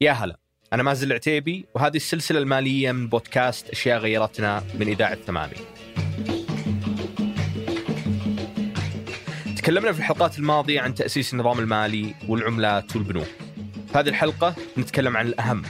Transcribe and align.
يا 0.00 0.12
هلا 0.12 0.38
أنا 0.72 0.82
مازن 0.82 1.06
العتيبي 1.06 1.64
وهذه 1.74 1.96
السلسلة 1.96 2.38
المالية 2.38 2.92
من 2.92 3.08
بودكاست 3.08 3.70
أشياء 3.70 3.98
غيرتنا 3.98 4.64
من 4.74 4.88
إذاعة 4.88 5.14
ثمانية 5.14 5.56
تكلمنا 9.56 9.92
في 9.92 9.98
الحلقات 9.98 10.38
الماضية 10.38 10.80
عن 10.80 10.94
تأسيس 10.94 11.32
النظام 11.32 11.58
المالي 11.58 12.14
والعملات 12.28 12.96
والبنوك 12.96 13.26
في 13.92 13.98
هذه 13.98 14.08
الحلقة 14.08 14.54
نتكلم 14.78 15.16
عن 15.16 15.26
الأهم 15.26 15.62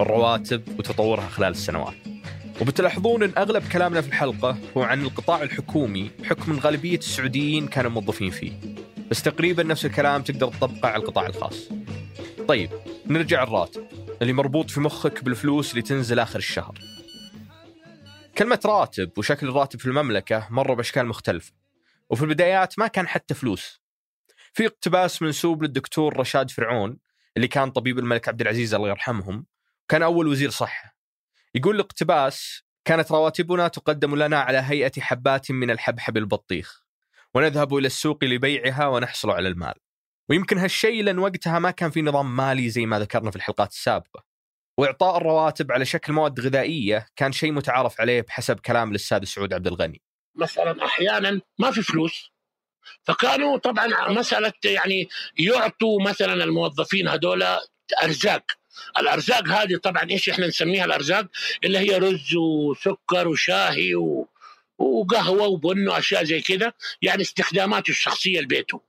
الرواتب 0.00 0.62
وتطورها 0.78 1.28
خلال 1.28 1.50
السنوات 1.50 1.94
وبتلاحظون 2.60 3.22
إن 3.22 3.32
أغلب 3.38 3.62
كلامنا 3.72 4.00
في 4.00 4.08
الحلقة 4.08 4.56
هو 4.76 4.82
عن 4.82 5.02
القطاع 5.02 5.42
الحكومي 5.42 6.10
بحكم 6.18 6.52
إن 6.52 6.58
غالبية 6.58 6.98
السعوديين 6.98 7.68
كانوا 7.68 7.90
موظفين 7.90 8.30
فيه. 8.30 8.52
بس 9.10 9.22
تقريبا 9.22 9.62
نفس 9.62 9.86
الكلام 9.86 10.22
تقدر 10.22 10.48
تطبقه 10.48 10.88
على 10.88 11.02
القطاع 11.02 11.26
الخاص. 11.26 11.68
طيب 12.48 12.70
نرجع 13.08 13.42
الراتب 13.42 13.86
اللي 14.22 14.32
مربوط 14.32 14.70
في 14.70 14.80
مخك 14.80 15.24
بالفلوس 15.24 15.70
اللي 15.70 15.82
تنزل 15.82 16.18
آخر 16.18 16.38
الشهر. 16.38 16.78
كلمة 18.38 18.60
راتب 18.64 19.18
وشكل 19.18 19.48
الراتب 19.48 19.80
في 19.80 19.86
المملكة 19.86 20.46
مروا 20.50 20.76
بأشكال 20.76 21.06
مختلفة 21.06 21.52
وفي 22.10 22.22
البدايات 22.22 22.78
ما 22.78 22.86
كان 22.86 23.08
حتى 23.08 23.34
فلوس. 23.34 23.82
في 24.52 24.66
اقتباس 24.66 25.22
منسوب 25.22 25.62
للدكتور 25.62 26.16
رشاد 26.16 26.50
فرعون 26.50 26.98
اللي 27.36 27.48
كان 27.48 27.70
طبيب 27.70 27.98
الملك 27.98 28.28
عبد 28.28 28.40
العزيز 28.40 28.74
الله 28.74 28.88
يرحمهم 28.88 29.46
كان 29.88 30.02
أول 30.02 30.26
وزير 30.26 30.50
صحة. 30.50 30.96
يقول 31.54 31.74
الاقتباس 31.74 32.62
كانت 32.84 33.12
رواتبنا 33.12 33.68
تقدم 33.68 34.16
لنا 34.16 34.40
على 34.40 34.58
هيئة 34.58 35.00
حبات 35.00 35.50
من 35.50 35.70
الحبحب 35.70 36.16
البطيخ 36.16 36.82
ونذهب 37.34 37.76
إلى 37.76 37.86
السوق 37.86 38.24
لبيعها 38.24 38.86
ونحصل 38.86 39.30
على 39.30 39.48
المال. 39.48 39.74
ويمكن 40.28 40.58
هالشيء 40.58 41.02
لأن 41.02 41.18
وقتها 41.18 41.58
ما 41.58 41.70
كان 41.70 41.90
في 41.90 42.02
نظام 42.02 42.36
مالي 42.36 42.70
زي 42.70 42.86
ما 42.86 42.98
ذكرنا 42.98 43.30
في 43.30 43.36
الحلقات 43.36 43.70
السابقة. 43.70 44.24
وإعطاء 44.78 45.16
الرواتب 45.16 45.72
على 45.72 45.84
شكل 45.84 46.12
مواد 46.12 46.40
غذائية 46.40 47.06
كان 47.16 47.32
شيء 47.32 47.52
متعارف 47.52 48.00
عليه 48.00 48.20
بحسب 48.20 48.60
كلام 48.60 48.90
الأستاذ 48.90 49.24
سعود 49.24 49.52
عبد 49.52 49.66
الغني. 49.66 50.02
مثلا 50.34 50.84
أحيانا 50.84 51.40
ما 51.58 51.70
في 51.70 51.82
فلوس 51.82 52.30
فكانوا 53.04 53.58
طبعا 53.58 54.08
مسألة 54.08 54.52
يعني 54.64 55.08
يعطوا 55.38 56.02
مثلا 56.02 56.44
الموظفين 56.44 57.08
هذول 57.08 57.44
أرزاق. 58.02 58.42
الأرزاق 58.98 59.48
هذه 59.48 59.76
طبعا 59.76 60.10
إيش 60.10 60.28
إحنا 60.28 60.46
نسميها 60.46 60.84
الأرزاق؟ 60.84 61.26
اللي 61.64 61.78
هي 61.78 61.98
رز 61.98 62.34
وسكر 62.34 63.28
وشاهي 63.28 63.94
و... 63.94 64.28
وقهوة 64.78 65.46
وبن 65.46 65.88
وأشياء 65.88 66.24
زي 66.24 66.40
كذا 66.40 66.72
يعني 67.02 67.22
استخداماته 67.22 67.90
الشخصية 67.90 68.40
لبيته. 68.40 68.80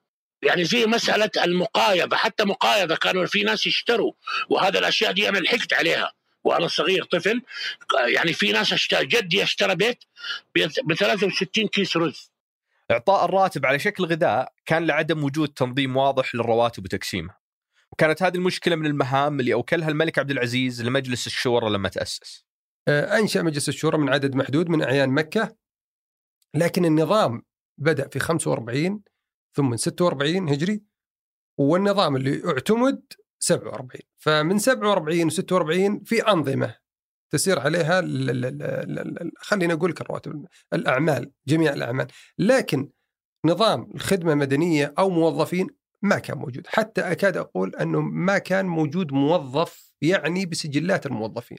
يعني 0.41 0.65
زي 0.65 0.85
مسألة 0.85 1.29
المقايضة 1.43 2.15
حتى 2.15 2.43
مقايضة 2.43 2.95
كانوا 2.95 3.25
في 3.25 3.43
ناس 3.43 3.67
يشتروا 3.67 4.13
وهذا 4.49 4.79
الأشياء 4.79 5.11
دي 5.11 5.29
أنا 5.29 5.37
لحقت 5.37 5.73
عليها 5.73 6.13
وأنا 6.43 6.67
صغير 6.67 7.03
طفل. 7.03 7.41
يعني 8.07 8.33
في 8.33 8.51
ناس 8.51 8.73
اشترى 8.73 9.05
جدي 9.05 9.43
اشترى 9.43 9.75
بيت 9.75 10.03
ب 10.55 10.93
63 10.93 11.67
كيس 11.67 11.97
رز. 11.97 12.31
إعطاء 12.91 13.25
الراتب 13.25 13.65
على 13.65 13.79
شكل 13.79 14.05
غذاء 14.05 14.53
كان 14.65 14.85
لعدم 14.85 15.23
وجود 15.23 15.49
تنظيم 15.49 15.97
واضح 15.97 16.35
للرواتب 16.35 16.85
وتقسيمها. 16.85 17.39
وكانت 17.91 18.23
هذه 18.23 18.35
المشكلة 18.35 18.75
من 18.75 18.85
المهام 18.85 19.39
اللي 19.39 19.53
أوكلها 19.53 19.89
الملك 19.89 20.19
عبد 20.19 20.31
العزيز 20.31 20.81
لمجلس 20.81 21.27
الشورى 21.27 21.69
لما 21.69 21.89
تأسس. 21.89 22.45
أنشأ 22.87 23.39
مجلس 23.39 23.69
الشورى 23.69 23.97
من 23.97 24.09
عدد 24.09 24.35
محدود 24.35 24.69
من 24.69 24.83
أعيان 24.83 25.09
مكة 25.09 25.55
لكن 26.53 26.85
النظام 26.85 27.43
بدأ 27.77 28.07
في 28.07 28.19
45 28.19 29.01
ثم 29.57 29.69
من 29.69 29.77
46 29.77 30.49
هجري 30.49 30.83
والنظام 31.57 32.15
اللي 32.15 32.45
اعتمد 32.45 33.01
47 33.39 34.01
فمن 34.17 34.59
47 34.59 35.31
و46 35.31 36.03
في 36.05 36.27
أنظمة 36.27 36.75
تسير 37.29 37.59
عليها 37.59 38.01
خلينا 39.37 39.73
أقول 39.73 39.91
لك 39.91 40.01
الرواتب 40.01 40.45
الأعمال 40.73 41.31
جميع 41.47 41.73
الأعمال. 41.73 42.07
لكن 42.37 42.89
نظام 43.45 43.91
الخدمة 43.95 44.35
مدنية 44.35 44.93
أو 44.99 45.09
موظفين 45.09 45.67
ما 46.01 46.19
كان 46.19 46.37
موجود. 46.37 46.67
حتى 46.67 47.01
أكاد 47.01 47.37
أقول 47.37 47.75
أنه 47.75 48.01
ما 48.01 48.37
كان 48.37 48.65
موجود 48.65 49.11
موظف 49.11 49.91
يعني 50.01 50.45
بسجلات 50.45 51.05
الموظفين. 51.05 51.57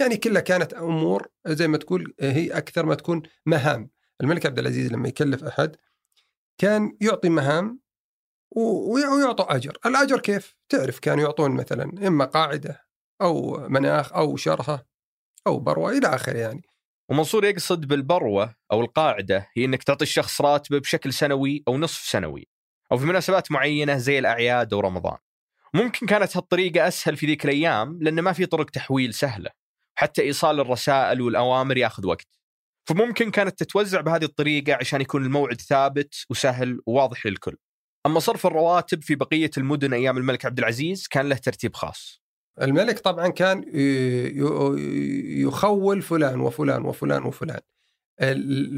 يعني 0.00 0.16
كلها 0.16 0.42
كانت 0.42 0.74
أمور 0.74 1.28
زي 1.46 1.68
ما 1.68 1.76
تقول 1.76 2.14
هي 2.20 2.50
أكثر 2.50 2.86
ما 2.86 2.94
تكون 2.94 3.22
مهام. 3.46 3.90
الملك 4.20 4.46
عبد 4.46 4.58
العزيز 4.58 4.92
لما 4.92 5.08
يكلف 5.08 5.44
أحد 5.44 5.76
كان 6.58 6.96
يعطي 7.00 7.28
مهام 7.28 7.80
ويعطوا 8.56 9.56
أجر. 9.56 9.78
الأجر 9.86 10.20
كيف؟ 10.20 10.56
تعرف 10.68 10.98
كانوا 10.98 11.24
يعطون 11.24 11.50
مثلا 11.50 12.06
إما 12.06 12.24
قاعدة 12.24 12.84
أو 13.22 13.68
مناخ 13.68 14.12
أو 14.12 14.36
شرهة 14.36 14.84
أو 15.46 15.58
بروة 15.58 15.90
إلى 15.90 16.06
آخره 16.06 16.38
يعني. 16.38 16.62
ومنصور 17.08 17.44
يقصد 17.44 17.88
بالبروة 17.88 18.54
أو 18.72 18.80
القاعدة 18.80 19.48
هي 19.56 19.64
أنك 19.64 19.82
تعطي 19.82 20.02
الشخص 20.02 20.40
راتبه 20.40 20.78
بشكل 20.78 21.12
سنوي 21.12 21.62
أو 21.68 21.78
نصف 21.78 22.00
سنوي 22.00 22.48
أو 22.92 22.98
في 22.98 23.04
مناسبات 23.04 23.52
معينة 23.52 23.96
زي 23.96 24.18
الأعياد 24.18 24.74
أو 24.74 24.80
رمضان. 24.80 25.18
ممكن 25.74 26.06
كانت 26.06 26.36
هالطريقة 26.36 26.88
أسهل 26.88 27.16
في 27.16 27.26
ذيك 27.26 27.44
الأيام 27.44 27.98
لأن 28.02 28.20
ما 28.20 28.32
في 28.32 28.46
طرق 28.46 28.70
تحويل 28.70 29.14
سهلة 29.14 29.50
حتى 29.94 30.22
إيصال 30.22 30.60
الرسائل 30.60 31.20
والأوامر 31.20 31.76
ياخذ 31.76 32.06
وقت. 32.06 32.28
فممكن 32.86 33.30
كانت 33.30 33.58
تتوزع 33.62 34.00
بهذه 34.00 34.24
الطريقة 34.24 34.74
عشان 34.74 35.00
يكون 35.00 35.24
الموعد 35.24 35.60
ثابت 35.60 36.14
وسهل 36.30 36.80
وواضح 36.86 37.26
للكل. 37.26 37.56
أما 38.06 38.20
صرف 38.20 38.46
الرواتب 38.46 39.02
في 39.02 39.14
بقية 39.14 39.50
المدن 39.58 39.92
أيام 39.92 40.16
الملك 40.18 40.44
عبد 40.44 40.58
العزيز 40.58 41.06
كان 41.06 41.28
له 41.28 41.36
ترتيب 41.36 41.74
خاص. 41.74 42.22
الملك 42.62 42.98
طبعا 42.98 43.28
كان 43.28 43.64
يخول 45.42 46.02
فلان 46.02 46.40
وفلان 46.40 46.84
وفلان 46.84 47.22
وفلان. 47.22 47.60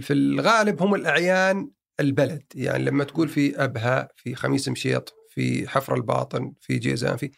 في 0.00 0.12
الغالب 0.12 0.82
هم 0.82 0.94
الأعيان 0.94 1.70
البلد. 2.00 2.42
يعني 2.54 2.84
لما 2.84 3.04
تقول 3.04 3.28
في 3.28 3.64
أبها 3.64 4.08
في 4.16 4.34
خميس 4.34 4.68
مشيط 4.68 5.14
في 5.30 5.68
حفر 5.68 5.94
الباطن 5.94 6.52
في 6.60 6.78
جيزان 6.78 7.16
في 7.16 7.30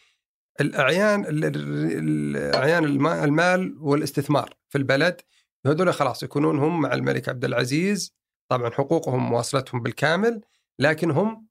الأعيان 0.61 1.25
ال- 1.25 1.45
ال- 1.45 2.37
الأعيان 2.37 2.85
الم- 2.85 3.07
المال 3.07 3.77
والاستثمار 3.81 4.55
في 4.69 4.79
البلد 4.79 5.21
هذول 5.67 5.95
خلاص 5.95 6.23
يكونون 6.23 6.59
هم 6.59 6.81
مع 6.81 6.95
الملك 6.95 7.29
عبد 7.29 7.45
العزيز 7.45 8.15
طبعا 8.49 8.71
حقوقهم 8.71 9.33
واصلتهم 9.33 9.83
بالكامل 9.83 10.41
لكن 10.79 11.11
هم 11.11 11.49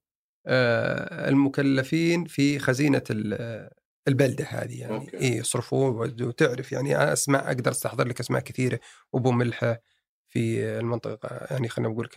آه، 0.47 1.29
المكلفين 1.29 2.25
في 2.25 2.59
خزينة 2.59 3.03
ال- 3.09 3.69
البلدة 4.07 4.45
هذه 4.45 4.79
يعني 4.81 4.95
أوكي. 4.95 5.17
إيه 5.17 5.37
يصرفون. 5.37 6.15
وتعرف 6.21 6.71
يعني 6.71 7.13
أسماء 7.13 7.47
أقدر 7.47 7.71
أستحضر 7.71 8.07
لك 8.07 8.19
أسماء 8.19 8.41
كثيرة 8.41 8.79
أبو 9.15 9.31
ملحة 9.31 9.81
في 10.29 10.65
المنطقة 10.79 11.47
يعني 11.51 11.69
خلينا 11.69 11.91
نقول 11.93 12.09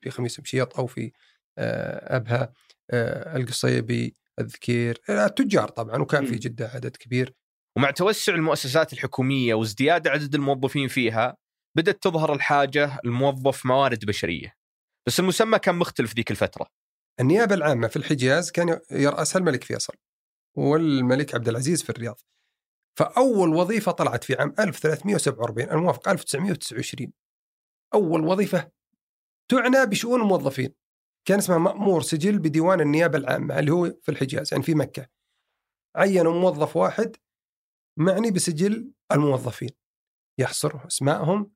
في 0.00 0.10
خميس 0.10 0.40
مشيط 0.40 0.78
أو 0.78 0.86
في 0.86 1.12
آه، 1.58 2.24
آه، 2.90 3.36
القصيبي 3.36 4.14
الذكير 4.38 5.00
آه، 5.10 5.26
التجار 5.26 5.68
طبعا 5.68 5.96
وكان 6.02 6.26
في. 6.26 6.36
جدة 6.36 6.68
عدد 6.68 6.96
كبير 6.96 7.34
ومع 7.76 7.90
توسع 7.90 8.34
المؤسسات 8.34 8.92
الحكومية 8.92 9.54
وازدياد 9.54 10.08
عدد 10.08 10.34
الموظفين 10.34 10.88
فيها 10.88 11.36
بدأت 11.76 12.02
تظهر 12.02 12.32
الحاجة 12.32 13.00
لموظف 13.04 13.66
موارد 13.66 14.04
بشرية. 14.04 14.54
بس 15.06 15.20
المسمى 15.20 15.58
كان 15.58 15.74
مختلف 15.74 16.14
ذيك 16.14 16.30
الفترة. 16.30 16.66
النيابة 17.20 17.54
العامة 17.54 17.88
في 17.88 17.96
الحجاز 17.96 18.50
كان 18.50 18.80
يرأسها 18.90 19.40
الملك 19.40 19.64
فيصل 19.64 19.94
والملك 20.56 21.34
عبد 21.34 21.48
العزيز 21.48 21.82
في 21.82 21.90
الرياض. 21.90 22.20
فأول 22.98 23.54
وظيفة 23.54 23.92
طلعت 23.92 24.24
في 24.24 24.34
عام 24.34 24.54
1347 24.58 25.70
ألموافق 25.70 26.08
1929 26.08 27.12
أول 27.94 28.24
وظيفة 28.24 28.70
تعنى 29.50 29.86
بشؤون 29.86 30.20
الموظفين. 30.20 30.74
كان 31.28 31.38
اسمها 31.38 31.58
مأمور 31.58 32.02
سجل 32.02 32.38
بديوان 32.38 32.80
النيابة 32.80 33.18
العامة 33.18 33.58
اللي 33.58 33.72
هو 33.72 33.94
في 34.02 34.08
الحجاز 34.08 34.48
يعني 34.52 34.64
في 34.64 34.74
مكة. 34.74 35.06
عينوا 35.96 36.40
موظف 36.40 36.76
واحد 36.76 37.16
معني 37.98 38.30
بسجل 38.30 38.92
الموظفين. 39.12 39.70
يحصر 40.38 40.86
اسمائهم 40.86 41.52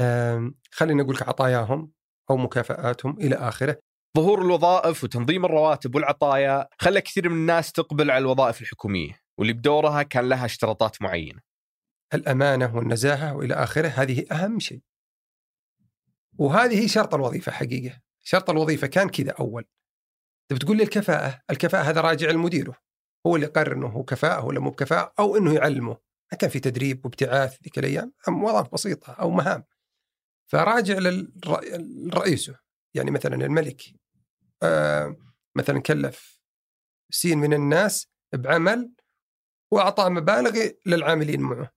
آم، 0.00 0.54
خلينا 0.70 1.02
نقول 1.02 1.14
لك 1.14 1.28
عطاياهم 1.28 1.92
أو 2.30 2.36
مكافآتهم 2.36 3.18
إلى 3.20 3.34
آخره. 3.34 3.78
ظهور 4.16 4.42
الوظائف 4.42 5.04
وتنظيم 5.04 5.44
الرواتب 5.44 5.94
والعطايا 5.94 6.68
خلى 6.78 7.00
كثير 7.00 7.28
من 7.28 7.36
الناس 7.36 7.72
تقبل 7.72 8.10
على 8.10 8.22
الوظائف 8.22 8.62
الحكومية 8.62 9.20
واللي 9.38 9.52
بدورها 9.52 10.02
كان 10.02 10.28
لها 10.28 10.44
اشتراطات 10.44 11.02
معينة. 11.02 11.40
الأمانة 12.14 12.76
والنزاهة 12.76 13.36
وإلى 13.36 13.54
آخره 13.54 13.88
هذه 13.88 14.26
أهم 14.32 14.58
شيء. 14.58 14.82
وهذه 16.38 16.82
هي 16.82 16.88
شرط 16.88 17.14
الوظيفة 17.14 17.52
حقيقة. 17.52 18.00
شرط 18.24 18.50
الوظيفة 18.50 18.86
كان 18.86 19.08
كذا 19.08 19.30
أول. 19.40 19.64
تبي 20.50 20.58
تقول 20.58 20.76
لي 20.76 20.82
الكفاءة؟ 20.82 21.40
الكفاءة 21.50 21.82
هذا 21.82 22.00
راجع 22.00 22.30
لمديره. 22.30 22.87
هو 23.26 23.36
اللي 23.36 23.46
يقرر 23.46 23.72
أنه 23.72 23.86
هو 23.86 24.04
كفاءة 24.04 24.44
ولا 24.44 24.60
مو 24.60 24.70
بكفاءة 24.70 25.14
أو 25.18 25.36
أنه 25.36 25.54
يعلمه 25.54 25.96
ما 26.32 26.38
كان 26.38 26.50
في 26.50 26.60
تدريب 26.60 27.04
وابتعاث 27.04 27.62
ذيك 27.62 27.78
الأيام 27.78 28.12
أم 28.28 28.44
وظائف 28.44 28.72
بسيطة 28.72 29.12
أو 29.12 29.30
مهام. 29.30 29.64
فراجع 30.50 30.98
لرئيسه 30.98 32.58
يعني 32.94 33.10
مثلا 33.10 33.34
الملك 33.34 33.82
آه 34.62 35.16
مثلا 35.56 35.80
كلف 35.80 36.40
سين 37.10 37.38
من 37.38 37.54
الناس 37.54 38.08
بعمل 38.34 38.92
واعطى 39.72 40.08
مبالغ 40.08 40.68
للعاملين 40.86 41.40
معه. 41.40 41.72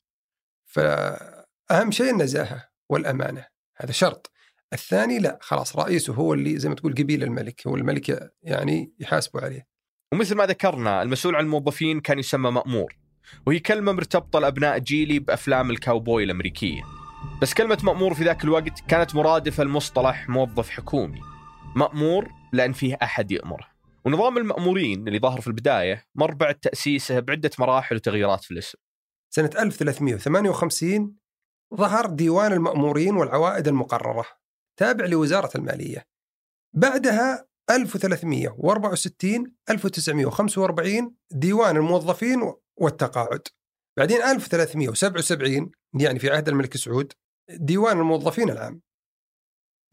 فأهم 0.66 1.92
شيء 1.92 2.12
النزاهة 2.12 2.70
والأمانة 2.90 3.48
هذا 3.78 3.92
شرط. 3.92 4.32
الثاني 4.74 5.20
لا 5.20 5.40
خلاص 5.42 5.76
رئيسه 5.76 6.14
هو 6.14 6.34
اللي 6.34 6.60
زي 6.60 6.70
ما 6.70 6.76
تقول 6.76 6.94
قبيل 6.94 7.24
الملك 7.24 7.68
هو 7.68 7.76
الملك 7.76 8.34
يعني 8.42 8.94
يحاسبوا 9.00 9.42
عليه. 9.42 9.71
ومثل 10.14 10.36
ما 10.36 10.46
ذكرنا 10.46 11.02
المسؤول 11.02 11.36
عن 11.36 11.44
الموظفين 11.44 12.00
كان 12.00 12.20
يسمى 12.20 12.52
مأمور. 12.52 12.96
وهي 13.48 13.60
كلمة 13.60 13.92
مرتبطة 13.92 14.40
لأبناء 14.40 14.78
جيلي 14.78 15.20
بأفلام 15.20 15.72
الكاوبوي 15.72 16.24
الأمريكية. 16.24 16.82
بس 17.42 17.54
كلمة 17.54 17.78
مأمور 17.84 18.14
في 18.14 18.24
ذاك 18.24 18.44
الوقت 18.44 18.80
كانت 18.88 19.16
مرادفة 19.16 19.64
لمصطلح 19.64 20.30
موظف 20.30 20.70
حكومي. 20.70 21.22
مأمور 21.76 22.28
لأن 22.54 22.74
فيه 22.74 22.98
أحد 23.04 23.32
يأمره. 23.32 23.68
ونظام 24.06 24.38
المأمورين 24.38 25.08
اللي 25.08 25.20
ظهر 25.20 25.42
في 25.42 25.48
البداية 25.48 26.06
مر 26.16 26.34
بعد 26.34 26.56
تأسيسه 26.56 27.20
بعدة 27.20 27.52
مراحل 27.60 27.96
وتغييرات 27.96 28.44
في 28.44 28.52
الاسم. 28.52 28.78
سنة 29.34 29.50
1358 29.60 31.16
ظهر 31.76 32.06
ديوان 32.06 32.54
المأمورين 32.54 33.16
والعوائد 33.16 33.68
المقررة 33.68 34.26
تابع 34.80 35.06
لوزارة 35.06 35.58
المالية. 35.58 36.06
بعدها 36.74 37.51
1364 37.72 39.54
1945 39.70 41.16
ديوان 41.32 41.78
الموظفين 41.78 42.54
والتقاعد. 42.78 43.42
بعدين 43.98 44.22
1377 44.22 45.72
يعني 46.00 46.20
في 46.20 46.30
عهد 46.30 46.50
الملك 46.50 46.78
سعود 46.78 47.14
ديوان 47.50 48.00
الموظفين 48.00 48.50
العام 48.50 48.82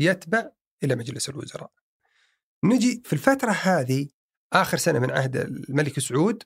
يتبع 0.00 0.50
إلى 0.84 0.94
مجلس 0.96 1.28
الوزراء. 1.28 1.70
نجي 2.64 3.02
في 3.04 3.12
الفترة 3.12 3.50
هذه 3.50 4.08
آخر 4.52 4.76
سنة 4.76 4.98
من 4.98 5.10
عهد 5.10 5.36
الملك 5.36 6.00
سعود 6.00 6.42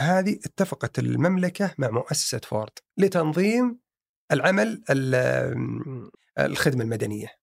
هذه 0.00 0.38
اتفقت 0.44 0.98
المملكة 0.98 1.74
مع 1.78 1.90
مؤسسة 1.90 2.40
فورد 2.44 2.72
لتنظيم 2.98 3.78
العمل 4.32 4.84
الخدمة 6.38 6.84
المدنية. 6.84 7.39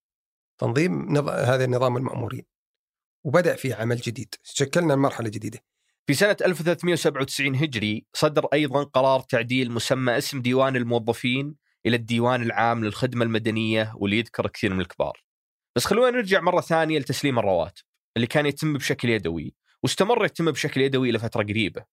تنظيم 0.58 1.18
هذا 1.28 1.66
النظام 1.66 1.98
المأمورين. 1.98 2.46
وبدأ 3.24 3.56
في 3.56 3.74
عمل 3.74 3.98
جديد. 3.98 4.36
شكلنا 4.44 4.94
المرحلة 4.94 5.26
الجديدة 5.26 5.60
في 6.08 6.14
سنة 6.14 6.38
1397 6.46 7.56
هجري 7.56 8.06
صدر 8.14 8.46
أيضا 8.54 8.84
قرار 8.84 9.20
تعديل 9.20 9.72
مسمى 9.72 10.18
اسم 10.18 10.42
ديوان 10.42 10.76
الموظفين 10.76 11.56
إلى 11.86 11.96
الديوان 11.96 12.42
العام 12.42 12.86
للخدمة 12.86 13.26
المدنية 13.26 13.94
واللي 13.96 14.18
يذكر 14.20 14.48
كثير 14.48 14.74
من 14.74 14.82
الكبار. 14.82 15.24
بس 15.76 15.86
خلونا 15.86 16.10
نرجع 16.10 16.42
مرة 16.42 16.62
ثانية 16.62 17.00
لتسليم 17.00 17.40
الرواتب 17.40 17.84
اللي 18.16 18.28
كان 18.28 18.46
يتم 18.46 18.74
بشكل 18.74 19.10
يدوي 19.10 19.56
واستمر 19.84 20.26
يتم 20.26 20.52
بشكل 20.52 20.82
يدوي 20.82 21.12
لفترة 21.12 21.44
قريبة. 21.44 21.86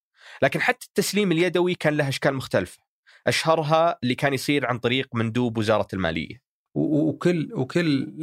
لكن 0.43 0.61
حتى 0.61 0.87
التسليم 0.87 1.33
اليدوي 1.33 1.75
كان 1.75 1.97
له 1.97 2.09
أشكال 2.09 2.35
مختلفة. 2.35 2.79
أشهرها 3.27 3.99
اللي 4.03 4.15
كان 4.15 4.35
يصير 4.35 4.67
عن 4.67 4.79
طريق 4.79 5.09
مندوب 5.15 5.59
وزارة 5.59 5.89
المالية. 5.93 6.44
وكل 6.75 7.51
وكل 7.55 8.15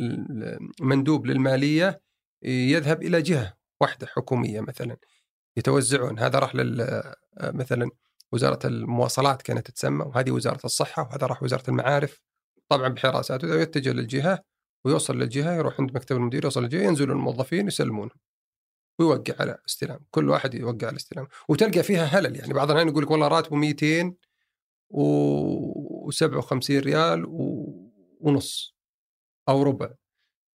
مندوب 0.81 1.25
للمالية 1.25 2.01
يذهب 2.43 3.03
إلى 3.03 3.21
جهة 3.21 3.53
واحدة 3.81 4.07
حكومية 4.07 4.61
مثلا 4.61 4.97
يتوزعون. 5.57 6.19
هذا 6.19 6.39
راح 6.39 6.55
لل 6.55 7.03
مثلا 7.41 7.89
وزارة 8.31 8.67
المواصلات 8.67 9.41
كانت 9.41 9.71
تسمى 9.71 10.05
وهذه 10.05 10.31
وزارة 10.31 10.65
الصحة 10.65 11.03
وهذا 11.03 11.27
راح 11.27 11.43
وزارة 11.43 11.69
المعارف. 11.69 12.21
طبعا 12.69 12.87
بحراسات 12.87 13.43
يتجه 13.43 13.91
للجهة 13.91 14.43
ويوصل 14.85 15.17
للجهة 15.17 15.53
يروح 15.53 15.79
عند 15.79 15.95
مكتب 15.95 16.15
المدير 16.15 16.43
يوصل 16.43 16.63
للجهة 16.63 16.83
ينزلوا 16.83 17.15
الموظفين 17.15 17.67
يسلمون 17.67 18.09
ويوقع 18.99 19.33
على 19.39 19.57
استلام 19.69 19.99
كل 20.11 20.29
واحد 20.29 20.53
يوقع 20.53 20.87
على 20.87 20.95
استلام 20.95 21.27
وتلقى 21.49 21.83
فيها 21.83 22.03
هلل 22.05 22.35
يعني. 22.35 22.53
بعض 22.53 22.71
الأحيان 22.71 22.89
يقول 22.89 23.03
لك 23.03 23.11
والله 23.11 23.27
راتبه 23.27 23.55
200 23.55 24.13
و57 24.93 26.69
ريال 26.69 27.25
ونص 28.21 28.75
أو 29.49 29.63
ربع. 29.63 29.89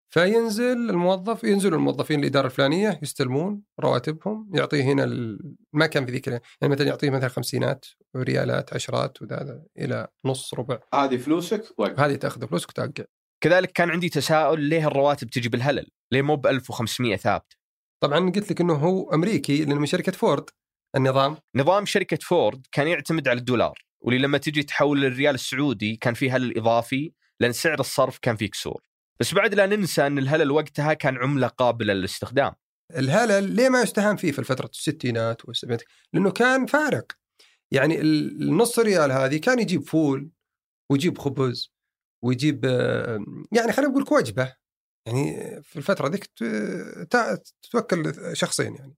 فينزل 0.09 0.89
الموظف 0.89 1.43
ينزل 1.43 1.73
الموظفين 1.73 2.19
الإدارة 2.19 2.45
الفلانية 2.45 2.99
يستلمون 3.03 3.61
رواتبهم 3.79 4.49
يعطيه 4.53 4.83
هنا 4.83 5.05
ما 5.73 5.87
كان 5.87 6.05
في 6.05 6.11
ذيك 6.11 6.27
يعني 6.27 6.41
مثلا 6.61 6.87
يعطيه 6.87 7.09
مثلا 7.09 7.29
خمسينات 7.29 7.85
ريالات 8.15 8.73
عشرات 8.73 9.21
وذا 9.21 9.63
إلى 9.77 10.07
نص 10.25 10.53
ربع. 10.53 10.79
هذه 10.93 11.17
فلوسك؟ 11.17 11.73
هذه 11.97 12.15
تأخذ 12.15 12.47
فلوسك 12.47 12.69
وتوقع 12.69 13.03
كذلك 13.43 13.71
كان 13.71 13.89
عندي 13.89 14.09
تساؤل 14.09 14.61
ليه 14.61 14.87
الرواتب 14.87 15.29
تجي 15.29 15.49
بالهلل؟ 15.49 15.87
ليه 16.11 16.21
مو 16.21 16.35
ب 16.35 16.47
1500 16.47 17.15
ثابت؟ 17.15 17.57
طبعا 18.03 18.29
قلت 18.29 18.51
لك 18.51 18.61
إنه 18.61 18.73
هو 18.73 19.13
أمريكي 19.13 19.65
لأنه 19.65 19.79
من 19.79 19.85
شركة 19.85 20.11
فورد. 20.11 20.49
النظام؟ 20.95 21.37
نظام 21.55 21.85
شركة 21.85 22.17
فورد 22.21 22.65
كان 22.71 22.87
يعتمد 22.87 23.27
على 23.27 23.39
الدولار 23.39 23.79
واللي 24.01 24.21
لما 24.21 24.37
تجي 24.37 24.63
تحول 24.63 25.01
للريال 25.01 25.35
السعودي 25.35 25.95
كان 25.95 26.13
فيه 26.13 26.35
هلل 26.35 26.57
إضافي 26.57 27.13
لأن 27.39 27.51
سعر 27.51 27.79
الصرف 27.79 28.17
كان 28.17 28.35
فيه 28.35 28.49
كسور 28.49 28.81
بس 29.19 29.33
بعد 29.33 29.53
لا 29.53 29.65
ننسى 29.65 30.07
أن 30.07 30.17
الهلل 30.17 30.51
وقتها 30.51 30.93
كان 30.93 31.17
عملة 31.17 31.47
قابلة 31.47 31.93
للاستخدام. 31.93 32.53
الهلل 32.95 33.55
ليه 33.55 33.69
ما 33.69 33.81
يستهان 33.81 34.15
فيه 34.15 34.31
في 34.31 34.39
الفترة 34.39 34.69
الستينات 34.73 35.45
والسبعينات؟ 35.45 35.83
لأنه 36.13 36.31
كان 36.31 36.65
فارق. 36.65 37.11
يعني 37.71 38.01
النص 38.01 38.79
ريال 38.79 39.11
هذه 39.11 39.37
كان 39.37 39.59
يجيب 39.59 39.81
فول 39.81 40.29
ويجيب 40.91 41.17
خبز 41.17 41.73
ويجيب 42.23 42.65
يعني 43.51 43.71
خلينا 43.71 43.91
نقول 43.91 44.05
وجبه 44.11 44.55
يعني 45.07 45.61
في 45.63 45.75
الفترة 45.75 46.07
ذيك 46.07 46.29
توكل 47.71 48.13
شخصين 48.33 48.75
يعني. 48.75 48.95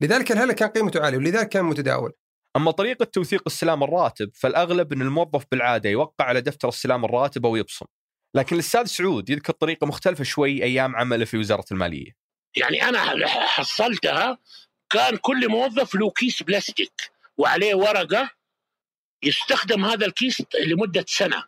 لذلك 0.00 0.32
الهلل 0.32 0.52
كان 0.52 0.68
قيمته 0.68 1.00
عالية 1.00 1.18
ولذلك 1.18 1.48
كان 1.48 1.64
متداول. 1.64 2.12
أما 2.56 2.70
طريقة 2.70 3.04
توثيق 3.04 3.42
استلام 3.46 3.82
الراتب 3.82 4.30
فالأغلب 4.34 4.92
إن 4.92 5.02
الموظف 5.02 5.44
بالعادة 5.50 5.90
يوقع 5.90 6.24
على 6.24 6.40
دفتر 6.40 6.68
استلام 6.68 7.04
الراتب 7.04 7.46
أو 7.46 7.56
يبصم. 7.56 7.86
لكن 8.34 8.56
الأستاذ 8.56 8.84
سعود 8.84 9.30
يذكر 9.30 9.52
طريقة 9.52 9.86
مختلفة 9.86 10.24
شوي 10.24 10.62
أيام 10.62 10.96
عمله 10.96 11.24
في 11.24 11.36
وزارة 11.38 11.64
المالية. 11.72 12.16
يعني 12.56 12.82
أنا 12.82 13.26
حصلتها 13.28 14.38
كان 14.90 15.16
كل 15.16 15.48
موظف 15.48 15.94
له 15.94 16.10
كيس 16.10 16.42
بلاستيك 16.42 17.12
وعليه 17.38 17.74
ورقة 17.74 18.30
يستخدم 19.22 19.84
هذا 19.84 20.06
الكيس 20.06 20.42
لمدة 20.66 21.04
سنة. 21.08 21.44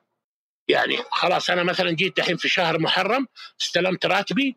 يعني 0.69 0.97
خلاص 1.11 1.51
أنا 1.51 1.63
مثلا 1.63 1.91
جيت 1.91 2.19
الحين 2.19 2.37
في 2.37 2.49
شهر 2.49 2.79
محرم 2.79 3.27
استلمت 3.61 4.07
راتبي 4.07 4.57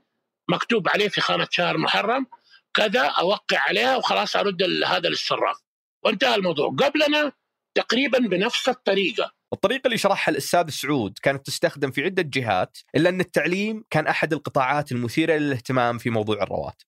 مكتوب 0.50 0.90
عليه 0.90 1.10
في 1.10 1.22
خانة 1.22 1.48
شهر 1.52 1.78
محرم 1.78 2.28
كذا 2.74 3.02
أوقع 3.02 3.60
عليها 3.68 3.98
وخلاص 3.98 4.36
أرد 4.36 4.64
هذا 4.86 5.10
للصراف 5.10 5.58
وانتهى 6.06 6.36
الموضوع. 6.36 6.70
قبلنا 6.70 7.32
تقريبا 7.76 8.20
بنفس 8.20 8.70
الطريقة. 8.70 9.32
الطريقة 9.54 9.88
اللي 9.88 9.98
شرحها 9.98 10.32
الأستاذ 10.32 10.70
سعود 10.70 11.18
كانت 11.22 11.46
تستخدم 11.46 11.92
في 11.92 12.04
عدة 12.04 12.22
جهات 12.22 12.78
إلا 12.96 13.10
أن 13.10 13.20
التعليم 13.20 13.84
كان 13.90 14.08
أحد 14.08 14.34
القطاعات 14.34 14.92
المثيرة 14.92 15.34
للاهتمام 15.34 15.98
في 15.98 16.10
موضوع 16.10 16.44
الرواتب. 16.44 16.86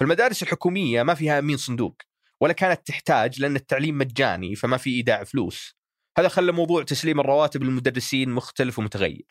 فالمدارس 0.00 0.42
الحكومية 0.42 1.02
ما 1.02 1.14
فيها 1.14 1.38
أمين 1.38 1.56
صندوق 1.56 1.96
ولا 2.40 2.52
كانت 2.52 2.86
تحتاج 2.86 3.40
لأن 3.40 3.56
التعليم 3.56 3.98
مجاني 3.98 4.54
فما 4.56 4.76
في 4.76 4.90
إيداع 4.90 5.24
فلوس. 5.24 5.74
هذا 6.18 6.28
خلى 6.28 6.52
موضوع 6.52 6.82
تسليم 6.82 7.20
الرواتب 7.20 7.62
للمدرسين 7.62 8.30
مختلف 8.30 8.78
ومتغير. 8.78 9.26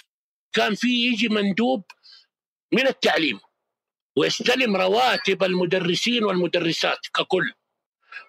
كان 0.54 0.76
في 0.76 0.88
يجي 0.88 1.30
مندوب 1.30 1.84
من 2.74 2.88
التعليم 2.88 3.40
ويستلم 4.18 4.76
رواتب 4.76 5.44
المدرسين 5.44 6.24
والمدرسات 6.24 7.00
ككل. 7.14 7.54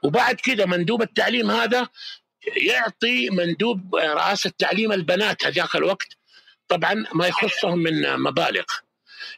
وبعد 0.02 0.34
كده 0.34 0.66
مندوب 0.66 1.02
التعليم 1.02 1.50
هذا 1.50 1.88
يعطي 2.56 3.30
مندوب 3.30 3.96
رئاسة 3.96 4.52
تعليم 4.58 4.92
البنات 4.92 5.46
هذاك 5.46 5.76
الوقت. 5.76 6.08
طبعا 6.68 7.04
ما 7.14 7.26
يخصهم 7.26 7.78
من 7.78 8.16
مبالغ. 8.16 8.64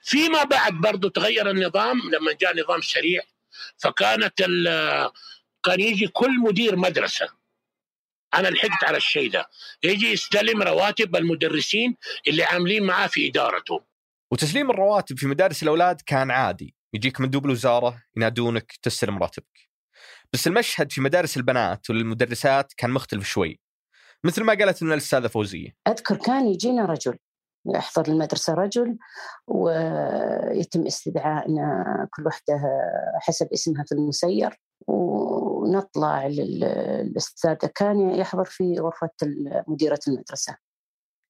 فيما 0.03 0.45
بعد 0.45 0.73
برضو 0.73 1.09
تغير 1.09 1.51
النظام 1.51 1.99
لما 1.99 2.33
جاء 2.41 2.61
نظام 2.61 2.81
سريع 2.81 3.23
فكانت 3.79 4.39
كان 5.63 5.81
يجي 5.81 6.07
كل 6.07 6.41
مدير 6.41 6.77
مدرسة. 6.77 7.29
أنا 8.35 8.49
لحقت 8.49 8.85
على 8.85 8.97
الشيء 8.97 9.31
ده. 9.31 9.49
يجي 9.83 10.13
يستلم 10.13 10.63
رواتب 10.63 11.17
المدرسين 11.17 11.97
اللي 12.29 12.45
عاملين 12.45 12.83
معاه 12.83 13.07
في 13.07 13.29
إدارته. 13.29 13.85
وتسليم 14.33 14.71
الرواتب 14.71 15.19
في 15.19 15.27
مدارس 15.27 15.63
الأولاد 15.63 16.01
كان 16.07 16.31
عادي. 16.31 16.75
يجيك 16.95 17.21
مندوب 17.21 17.47
الوزارة 17.47 18.03
ينادونك 18.17 18.73
تستلم 18.83 19.19
راتبك. 19.19 19.70
بس 20.33 20.47
المشهد 20.47 20.93
في 20.93 21.01
مدارس 21.01 21.37
البنات 21.37 21.91
والمدرسات 21.91 22.73
كان 22.77 22.91
مختلف 22.91 23.25
شوي 23.25 23.61
مثل 24.25 24.45
ما 24.45 24.55
قالت 24.55 24.83
لنا 24.83 24.95
الأستاذة 24.95 25.27
فوزية. 25.27 25.77
أذكر 25.89 26.17
كان 26.17 26.47
يجينا 26.47 26.85
رجل 26.85 27.19
يحضر 27.67 28.13
المدرسة 28.13 28.55
رجل 28.55 28.99
ويتم 29.47 30.87
استدعائنا 30.87 31.85
كل 32.11 32.27
واحدة 32.27 32.61
حسب 33.21 33.49
اسمها 33.53 33.85
في 33.85 33.93
المسير 33.93 34.61
ونطلع 34.87 36.27
للأستاذ 36.27 37.55
كان 37.55 38.11
يحضر 38.11 38.45
في 38.45 38.79
غرفة 38.79 39.11
مديرة 39.69 40.01
المدرسة. 40.09 40.57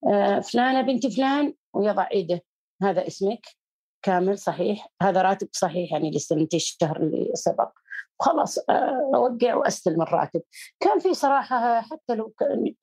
آه، 0.07 0.39
فلانة 0.39 0.81
بنت 0.81 1.07
فلان 1.07 1.53
ويضع 1.73 2.07
إيده 2.11 2.41
هذا 2.83 3.07
اسمك؟ 3.07 3.60
كامل 4.03 4.37
صحيح. 4.37 4.87
هذا 5.01 5.21
راتب 5.21 5.47
صحيح 5.51 5.91
يعني 5.91 6.07
اللي 6.07 6.17
استلمتيه 6.17 6.57
الشهر 6.57 6.97
اللي 6.97 7.31
سبق. 7.33 7.69
خلاص 8.19 8.59
آه، 8.69 9.11
أوقع 9.15 9.55
وأستلم 9.55 10.01
الراتب. 10.01 10.41
كان 10.79 10.99
في 10.99 11.13
صراحة 11.13 11.81
حتى 11.81 12.15
لو 12.15 12.33
كان 12.39 12.73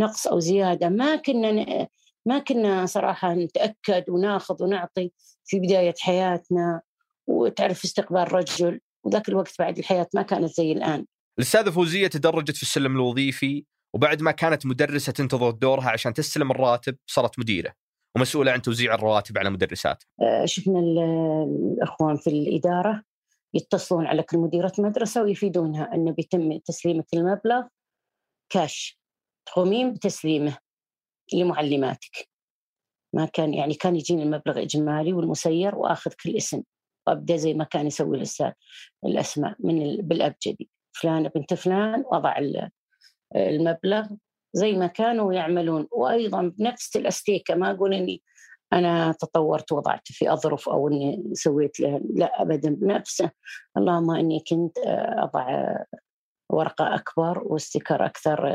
نقص 0.00 0.26
أو 0.26 0.40
زيادة 0.40 0.88
ما 0.88 1.16
كنا 1.16 1.88
ما 2.26 2.38
كنا 2.38 2.86
صراحة 2.86 3.34
نتأكد 3.34 4.10
وناخذ 4.10 4.62
ونعطي 4.62 5.12
في 5.44 5.60
بداية 5.60 5.94
حياتنا. 6.00 6.80
وتعرف 7.26 7.84
استقبال 7.84 8.32
رجل 8.32 8.80
وذاك 9.04 9.28
الوقت 9.28 9.52
بعد 9.58 9.78
الحياة 9.78 10.06
ما 10.14 10.22
كانت 10.22 10.50
زي 10.50 10.72
الآن. 10.72 11.06
الأستاذة 11.38 11.70
فوزية 11.70 12.06
تدرجت 12.06 12.56
في 12.56 12.62
السلم 12.62 12.96
الوظيفي 12.96 13.64
وبعد 13.94 14.22
ما 14.22 14.30
كانت 14.30 14.66
مدرسة 14.66 15.12
تنتظر 15.12 15.50
دورها 15.50 15.90
عشان 15.90 16.14
تستلم 16.14 16.50
الراتب 16.50 16.96
صارت 17.06 17.38
مديرة. 17.38 17.72
ومسؤولة 18.16 18.52
عن 18.52 18.62
توزيع 18.62 18.94
الرواتب 18.94 19.38
على 19.38 19.50
مدرسات. 19.50 20.04
آه، 20.22 20.44
شفنا 20.44 20.78
الأخوان 20.78 22.16
في 22.16 22.30
الإدارة 22.30 23.02
يتصلون 23.54 24.06
على 24.06 24.22
كل 24.22 24.38
مديرة 24.38 24.72
مدرسة 24.78 25.22
ويفيدونها 25.22 25.94
إنه 25.94 26.12
بيتم 26.12 26.58
تسليمة 26.58 27.04
المبلغ 27.14 27.66
كاش 28.52 29.00
تقومين 29.46 29.92
بتسليمه 29.92 30.58
لمعلماتك. 31.34 32.28
ما 33.14 33.26
كان 33.26 33.54
يعني 33.54 33.74
كان 33.74 33.96
يجيني 33.96 34.22
المبلغ 34.22 34.62
إجمالي 34.62 35.12
والمسير 35.12 35.74
وآخذ 35.74 36.12
كل 36.22 36.36
اسم 36.36 36.62
وأبدأ 37.06 37.36
زي 37.36 37.54
ما 37.54 37.64
كان 37.64 37.86
يسوي 37.86 38.16
الاستاذ 38.16 38.52
الأسماء 39.04 39.56
من 39.60 39.96
بالأبجدي 39.96 40.70
فلانه 40.92 41.30
بنت 41.34 41.54
فلان 41.54 42.04
وضع 42.12 42.36
المبلغ 43.36 44.06
زي 44.56 44.72
ما 44.72 44.86
كانوا 44.86 45.32
يعملون. 45.32 45.86
وأيضا 45.90 46.52
بنفس 46.58 46.96
الأستيكة 46.96 47.54
ما 47.54 47.70
أقول 47.70 47.94
إني 47.94 48.22
أنا 48.72 49.12
تطورت 49.12 49.72
وضعت 49.72 50.02
في 50.04 50.32
أظرف 50.32 50.68
أو 50.68 50.88
إني 50.88 51.24
سويت 51.32 51.80
له 51.80 52.00
لا 52.14 52.42
ابدا. 52.42 52.70
بنفسه 52.70 53.30
اللهم 53.76 54.10
إني 54.10 54.44
كنت 54.50 54.78
أضع 55.18 55.76
ورقة 56.50 56.94
أكبر 56.94 57.42
واستيكر 57.44 58.06
أكثر 58.06 58.50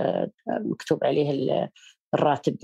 مكتوب 0.48 1.04
عليه 1.04 1.70
الراتب 2.14 2.58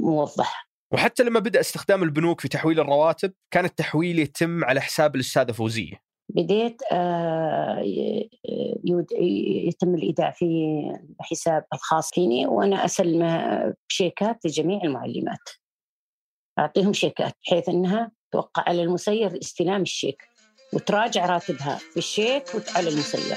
موضح. 0.00 0.68
وحتى 0.92 1.22
لما 1.22 1.40
بدأ 1.40 1.60
استخدام 1.60 2.02
البنوك 2.02 2.40
في 2.40 2.48
تحويل 2.48 2.80
الرواتب 2.80 3.32
كان 3.50 3.64
التحويل 3.64 4.18
يتم 4.18 4.64
على 4.64 4.80
حساب 4.80 5.14
الأستاذة 5.14 5.52
فوزية. 5.52 6.06
بديت 6.28 6.82
آه، 6.92 7.80
يتم 9.68 9.94
الإيداع 9.94 10.30
في 10.30 10.80
حساب 11.20 11.64
الخاص 11.74 12.10
فيني 12.14 12.46
وأنا 12.46 12.84
أسلمه 12.84 13.74
بشيكات 13.88 14.46
لجميع 14.46 14.80
المعلمات. 14.84 15.48
أعطيهم 16.58 16.92
شيكات 16.92 17.32
بحيث 17.46 17.68
أنها 17.68 18.10
توقع 18.32 18.64
على 18.66 18.82
المسير 18.82 19.38
استلام 19.38 19.82
الشيك 19.82 20.22
وتراجع 20.72 21.26
راتبها 21.26 21.76
في 21.76 21.96
الشيك 21.96 22.44
وعلى 22.54 22.88
المسير. 22.88 23.36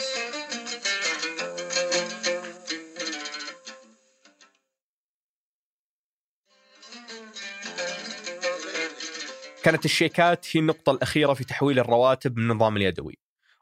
كانت 9.70 9.86
الشيكات 9.86 10.46
هي 10.58 10.60
النقطة 10.60 10.92
الأخيرة 10.92 11.34
في 11.34 11.44
تحويل 11.44 11.80
الرواتب 11.80 12.38
من 12.38 12.52
النظام 12.52 12.78
اليدوي 12.78 13.18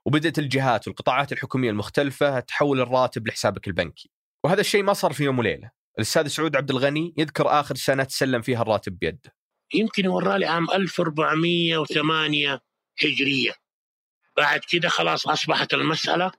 وبدأت 0.06 0.40
الجهات 0.40 0.88
والقطاعات 0.88 1.32
الحكومية 1.32 1.70
المختلفة 1.70 2.40
تحول 2.40 2.82
الراتب 2.82 3.28
لحسابك 3.28 3.68
البنكي 3.68 4.10
وهذا 4.44 4.62
الشيء 4.62 4.84
ما 4.84 4.94
صار 4.94 5.14
في 5.14 5.24
يوم 5.24 5.40
وليلة. 5.40 5.72
الأستاذ 5.98 6.28
سعود 6.28 6.56
عبد 6.56 6.70
الغني 6.70 7.14
يذكر 7.18 7.48
آخر 7.60 7.76
سنة 7.76 8.04
تسلم 8.04 8.42
فيها 8.42 8.62
الراتب 8.62 9.00
بيده. 9.00 9.36
يمكن 9.74 10.08
ورالي 10.08 10.46
عام 10.46 10.72
1408 10.72 12.62
هجرية. 13.04 13.54
بعد 14.38 14.60
كده 14.70 14.90
خلاص 14.90 15.28
أصبحت 15.28 15.74
المسألة 15.74 16.32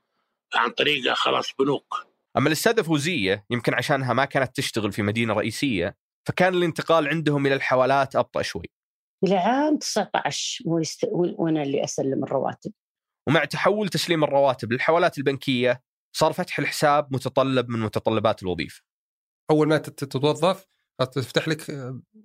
عن 0.54 0.70
طريق 0.70 1.12
خلاص 1.12 1.52
بنوك. 1.58 1.94
أما 2.36 2.46
الأستاذة 2.46 2.82
فوزية 2.82 3.44
يمكن 3.50 3.74
عشانها 3.74 4.12
ما 4.12 4.24
كانت 4.24 4.56
تشتغل 4.56 4.92
في 4.92 5.02
مدينة 5.02 5.34
رئيسية 5.34 5.96
فكان 6.26 6.54
الانتقال 6.54 7.08
عندهم 7.08 7.46
إلى 7.46 7.54
الحوالات 7.54 8.16
أبطأ 8.16 8.42
شوي. 8.42 8.77
إلى 9.24 9.36
عام 9.36 9.78
19 9.78 10.64
وأنا 11.12 11.62
اللي 11.62 11.84
أسلم 11.84 12.24
الرواتب 12.24 12.72
ومع 13.28 13.44
تحول 13.44 13.88
تسليم 13.88 14.24
الرواتب 14.24 14.72
للحوالات 14.72 15.18
البنكية 15.18 15.82
صار 16.16 16.32
فتح 16.32 16.58
الحساب 16.58 17.14
متطلب 17.14 17.68
من 17.68 17.80
متطلبات 17.80 18.42
الوظيفة 18.42 18.82
أول 19.50 19.68
ما 19.68 19.78
تتوظف 19.78 20.66
تفتح 21.12 21.48
لك 21.48 21.62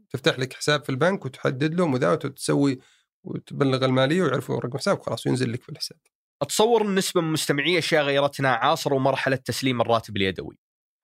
تفتح 0.10 0.40
لك 0.40 0.54
حساب 0.54 0.84
في 0.84 0.90
البنك 0.90 1.26
وتحدد 1.26 1.74
له 1.74 1.88
مذاوت 1.88 2.26
وتسوي 2.26 2.80
وتبلغ 3.24 3.86
المالية 3.86 4.22
ويعرفوا 4.22 4.60
رقم 4.60 4.78
حساب 4.78 5.02
خلاص 5.02 5.28
وينزل 5.28 5.54
لك 5.54 5.64
في 5.64 5.70
الحساب. 5.70 5.98
أتصور 6.42 6.82
النسبة 6.82 7.22
من 7.22 7.32
مستمعي 7.32 7.78
اشياء 7.78 8.04
غيرتنا 8.04 8.50
عاصروا 8.50 9.00
مرحلة 9.00 9.36
تسليم 9.36 9.82
الراتب 9.82 10.18
اليدوي. 10.18 10.60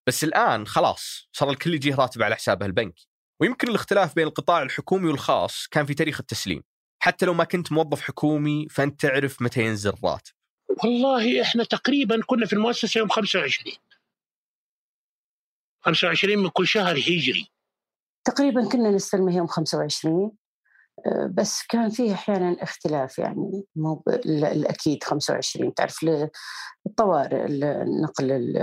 بس 0.08 0.24
الآن 0.24 0.67
خلاص 0.67 1.29
صار 1.34 1.50
الكل 1.50 1.74
يجيه 1.74 1.96
راتب 1.96 2.24
على 2.24 2.36
حسابه 2.36 2.65
البنكي. 2.65 3.08
ويمكن 3.41 3.67
الاختلاف 3.67 4.15
بين 4.15 4.27
القطاع 4.27 4.62
الحكومي 4.62 5.08
والخاص 5.08 5.67
كان 5.67 5.86
في 5.86 5.93
تاريخ 5.93 6.19
التسليم. 6.19 6.63
حتى 7.00 7.25
لو 7.25 7.34
ما 7.34 7.43
كنت 7.43 7.72
موظف 7.72 8.01
حكومي 8.01 8.67
فأنت 8.69 9.01
تعرف 9.01 9.41
متى 9.41 9.62
ينزل 9.62 9.89
الراتب. 9.89 10.34
والله 10.84 11.41
إحنا 11.41 11.63
تقريبا 11.63 12.22
كنا 12.25 12.46
في 12.46 12.53
المؤسسة 12.53 13.00
يوم 13.00 13.10
25 13.10 13.75
25 15.81 16.38
من 16.38 16.50
كل 16.50 16.67
شهر 16.67 16.98
هجري. 16.98 17.51
تقريبا 18.25 18.69
كنا 18.69 18.91
نستلمه 18.91 19.36
يوم 19.36 19.48
25 19.48 20.31
آه، 21.05 21.34
بس 21.34 21.63
كان 21.69 21.89
فيه 21.89 22.13
أحيانا 22.13 22.63
اختلاف 22.63 23.19
يعني 23.19 23.63
مو 23.75 24.03
الأكيد 24.25 25.03
25 25.03 25.74
تعرف 25.74 26.05
الطوارئ 26.88 27.46
النقل 27.46 28.58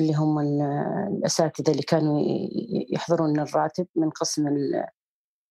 اللي 0.00 0.14
هم 0.14 0.38
الأساتذة 0.38 1.70
اللي 1.70 1.82
كانوا 1.82 2.20
يحضرون 2.90 3.40
الراتب 3.40 3.86
من 3.96 4.10
قسم 4.10 4.44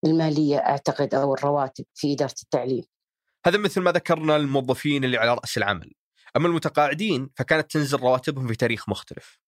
المالية 0.05 0.57
أعتقد 0.57 1.15
أو 1.15 1.33
الرواتب 1.33 1.85
في 1.93 2.13
إدارة 2.13 2.35
التعليم. 2.43 2.83
هذا 3.45 3.57
مثل 3.57 3.81
ما 3.81 3.91
ذكرنا 3.91 4.35
الموظفين 4.35 5.03
اللي 5.03 5.17
على 5.17 5.33
رأس 5.33 5.57
العمل. 5.57 5.93
أما 6.35 6.47
المتقاعدين 6.47 7.29
فكانت 7.35 7.71
تنزل 7.71 7.97
رواتبهم 7.99 8.47
في 8.47 8.55
تاريخ 8.55 8.89
مختلف. 8.89 9.39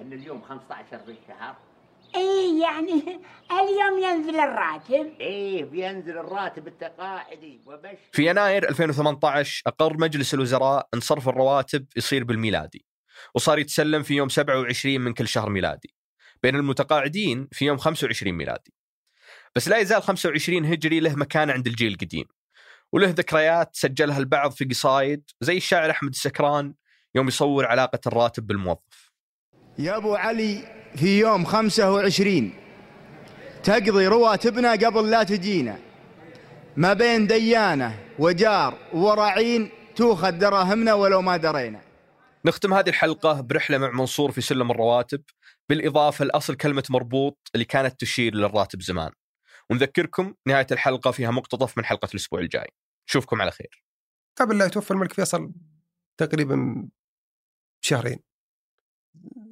ان 0.00 0.12
اليوم 0.12 0.42
15 0.42 0.98
في 0.98 1.10
الشهر 1.10 1.56
إيه 2.14 2.62
يعني 2.62 3.20
اليوم 3.60 3.98
ينزل 4.02 4.40
الراتب 4.40 5.12
إيه 5.20 5.64
بينزل 5.64 6.18
الراتب 6.18 6.68
التقاعدي 6.68 7.60
وبش 7.66 7.98
في 8.12 8.26
يناير 8.30 8.68
2018 8.68 9.62
أقر 9.66 9.96
مجلس 9.96 10.34
الوزراء 10.34 10.88
إن 10.94 11.00
صرف 11.00 11.28
الرواتب 11.28 11.86
يصير 11.96 12.24
بالميلادي 12.24 12.84
وصار 13.34 13.58
يتسلم 13.58 14.02
في 14.02 14.14
يوم 14.14 14.28
27 14.28 15.00
من 15.00 15.12
كل 15.12 15.28
شهر 15.28 15.50
ميلادي. 15.50 15.94
بين 16.42 16.56
المتقاعدين 16.56 17.48
في 17.52 17.64
يوم 17.64 17.78
25 17.78 18.32
ميلادي. 18.32 18.74
بس 19.56 19.68
لا 19.68 19.78
يزال 19.78 20.02
25 20.02 20.64
هجري 20.64 21.00
له 21.00 21.14
مكانة 21.14 21.52
عند 21.52 21.66
الجيل 21.66 21.92
القديم. 21.92 22.24
وله 22.92 23.08
ذكريات 23.08 23.70
سجلها 23.72 24.18
البعض 24.18 24.50
في 24.50 24.64
قصايد 24.64 25.30
زي 25.40 25.56
الشاعر 25.56 25.90
أحمد 25.90 26.10
السكران 26.10 26.74
يوم 27.14 27.28
يصور 27.28 27.66
علاقة 27.66 28.00
الراتب 28.06 28.46
بالموظف. 28.46 29.10
يا 29.78 29.96
أبو 29.96 30.14
علي 30.14 30.64
في 30.96 31.20
يوم 31.20 31.44
25 31.44 32.52
تقضي 33.62 34.06
رواتبنا 34.06 34.72
قبل 34.72 35.10
لا 35.10 35.22
تجينا. 35.22 35.78
ما 36.76 36.92
بين 36.92 37.26
ديانة 37.26 37.98
وجار 38.18 38.78
ورعين 38.92 39.70
توخذ 39.96 40.30
دراهمنا 40.30 40.94
ولو 40.94 41.22
ما 41.22 41.36
درينا. 41.36 41.87
نختم 42.44 42.74
هذه 42.74 42.88
الحلقة 42.88 43.40
برحلة 43.40 43.78
مع 43.78 43.90
منصور 43.90 44.32
في 44.32 44.40
سلم 44.40 44.70
الرواتب. 44.70 45.22
بالإضافة 45.68 46.24
لأصل 46.24 46.54
كلمة 46.54 46.84
مربوط 46.90 47.38
اللي 47.54 47.64
كانت 47.64 48.00
تشير 48.00 48.34
للراتب 48.34 48.82
زمان. 48.82 49.12
ونذكركم 49.70 50.34
نهاية 50.46 50.66
الحلقة 50.72 51.10
فيها 51.10 51.30
مقتطف 51.30 51.78
من 51.78 51.84
حلقة 51.84 52.08
الأسبوع 52.10 52.40
الجاي. 52.40 52.68
نشوفكم 53.08 53.42
على 53.42 53.50
خير. 53.50 53.84
قبل 54.36 54.58
لا 54.58 54.64
يتوفى 54.64 54.90
الملك 54.90 55.12
فيصل 55.12 55.52
تقريبا 56.16 56.88
شهرين. 57.80 58.18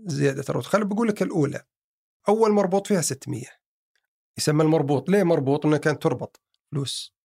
زيادة 0.06 0.44
الرواتب 0.48 0.68
خليني 0.68 0.88
بقول 0.88 1.08
لك 1.08 1.22
الأولى. 1.22 1.64
أول 2.28 2.50
مربوط 2.52 2.86
فيها 2.86 3.00
600 3.00 3.44
يسمى 4.38 4.62
المربوط. 4.62 5.08
ليه 5.08 5.22
مربوط؟ 5.22 5.64
لأنها 5.64 5.78
كانت 5.78 6.02
تربط 6.02 6.40
فلوس. 6.70 7.16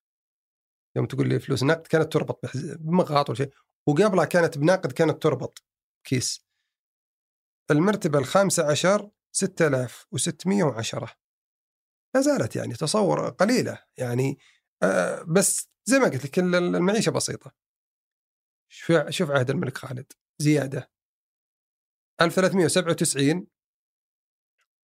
يوم 0.95 1.05
تقول 1.05 1.29
لي 1.29 1.39
فلوس 1.39 1.63
نقد 1.63 1.87
كانت 1.87 2.13
تربط 2.13 2.39
بمغاط 2.79 3.29
ولا 3.29 3.37
شيء. 3.37 3.49
وقبلها 3.87 4.25
كانت 4.25 4.57
بناقد 4.57 4.91
كانت 4.91 5.23
تربط. 5.23 5.63
كيس. 6.03 6.45
المرتبة 7.71 8.19
الخامسة 8.19 8.71
عشر 8.71 9.11
6610 9.31 11.11
لا 12.15 12.21
زالت 12.21 12.55
يعني 12.55 12.73
تصور 12.73 13.29
قليلة 13.29 13.83
يعني 13.97 14.37
آه 14.83 15.23
بس 15.23 15.69
زي 15.85 15.99
ما 15.99 16.05
قلت 16.05 16.25
لك 16.25 16.39
المعيشة 16.39 17.09
بسيطة. 17.09 17.51
شوف 19.09 19.31
عهد 19.31 19.49
الملك 19.49 19.77
خالد. 19.77 20.13
زيادة. 20.39 20.91
1397 22.21 23.47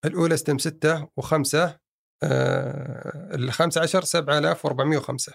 الأولى 0.04 0.34
استلم 0.34 0.58
ستة 0.58 1.08
وخمسة 1.16 1.78
آه 2.22 3.34
ال 3.34 3.52
15 3.52 4.04
7405 4.04 5.32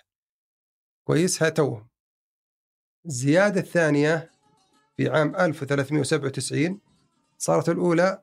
كويس؟ 1.08 1.43
ها 1.43 1.50
توهم. 1.50 1.92
الزيادة 3.05 3.62
الثانية 3.62 4.31
في 4.98 5.10
عام 5.10 5.36
1397 5.36 6.79
صارت 7.38 7.69
الأولى 7.69 8.22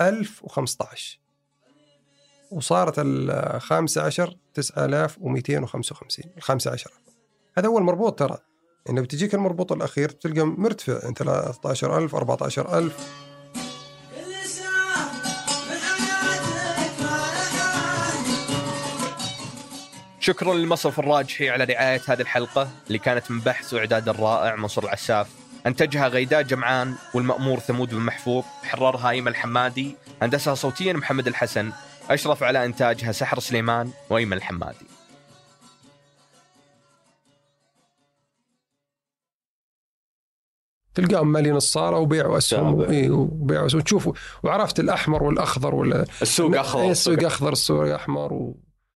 1015 0.00 1.18
وصارت 2.50 2.94
الخامسة 2.98 4.02
عشر 4.02 4.36
9255 4.54 6.32
الخامسة 6.36 6.70
عشر. 6.70 6.90
هذا 7.58 7.66
أول 7.66 7.82
مربوط 7.82 8.18
ترى. 8.18 8.38
يعني 8.86 9.00
بتجيك 9.00 9.34
المربوط 9.34 9.72
الأخير 9.72 10.08
تلقى 10.08 10.46
مرتفع 10.46 10.98
13000 10.98 12.14
14000 12.14 13.31
شكرا 20.24 20.54
للمصرف 20.54 20.98
الراجحي 20.98 21.50
على 21.50 21.64
رعاية 21.64 22.00
هذه 22.08 22.20
الحلقة 22.20 22.70
اللي 22.86 22.98
كانت 22.98 23.30
من 23.30 23.40
بحث 23.40 23.74
وإعداد 23.74 24.08
الرائع 24.08 24.56
منصور 24.56 24.84
العساف 24.84 25.28
أنتجها 25.66 26.08
غيداء 26.08 26.42
جمعان 26.42 26.94
والمأمور 27.14 27.58
ثمود 27.58 27.94
بن 27.94 28.00
محفوظ 28.00 28.44
حررها 28.62 29.10
أيمن 29.10 29.28
الحمادي 29.28 29.96
هندسها 30.22 30.54
صوتيا 30.54 30.92
محمد 30.92 31.26
الحسن 31.26 31.72
أشرف 32.10 32.42
على 32.42 32.64
إنتاجها 32.64 33.12
سحر 33.12 33.40
سليمان 33.40 33.90
وأيمن 34.10 34.32
الحمادي. 34.32 34.86
تلقاهم 40.94 41.32
مالين 41.32 41.56
الصالة 41.56 41.96
وبيعوا 41.96 42.38
اسهم 42.38 42.80
إيه، 42.80 43.10
وبيعوا 43.10 43.66
اسهم 43.66 43.80
تشوفوا 43.80 44.12
وعرفت 44.42 44.80
الأحمر 44.80 45.22
والأخضر 45.22 45.74
ولا 45.74 46.06
السوق 46.22 46.58
أخضر 46.58 46.90
السوق. 46.90 47.24
أخضر 47.24 47.52
السوق 47.52 47.94
أحمر 47.94 48.32
و... 48.32 48.56